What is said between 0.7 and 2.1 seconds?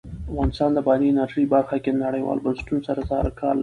د بادي انرژي برخه کې له